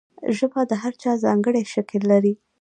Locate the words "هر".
0.81-0.93